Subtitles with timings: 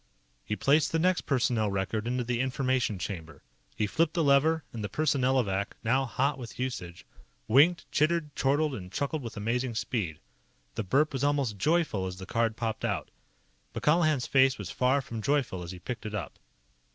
[0.43, 3.43] He placed the next personnel record into the Information chamber.
[3.75, 7.05] He flipped the lever, and the Personnelovac, now hot with usage,
[7.47, 10.17] winked, chittered, chortled, and chuckled with amazing speed.
[10.73, 13.11] The burp was almost joyful as the card popped out.
[13.73, 16.39] But Colihan's face was far from joyful as he picked it up.